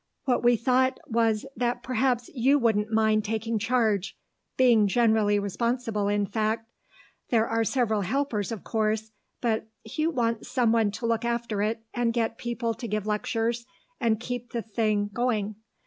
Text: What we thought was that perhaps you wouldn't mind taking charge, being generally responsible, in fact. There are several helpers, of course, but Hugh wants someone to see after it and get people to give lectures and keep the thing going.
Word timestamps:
What 0.23 0.43
we 0.43 0.55
thought 0.55 0.97
was 1.05 1.45
that 1.55 1.83
perhaps 1.83 2.27
you 2.33 2.57
wouldn't 2.57 2.91
mind 2.91 3.23
taking 3.23 3.59
charge, 3.59 4.17
being 4.57 4.87
generally 4.87 5.37
responsible, 5.37 6.07
in 6.07 6.25
fact. 6.25 6.71
There 7.29 7.47
are 7.47 7.63
several 7.63 8.01
helpers, 8.01 8.51
of 8.51 8.63
course, 8.63 9.11
but 9.41 9.67
Hugh 9.83 10.09
wants 10.09 10.49
someone 10.49 10.89
to 10.89 11.05
see 11.19 11.27
after 11.27 11.61
it 11.61 11.83
and 11.93 12.13
get 12.13 12.39
people 12.39 12.73
to 12.73 12.87
give 12.87 13.05
lectures 13.05 13.67
and 13.99 14.19
keep 14.19 14.53
the 14.53 14.63
thing 14.63 15.11
going. 15.13 15.57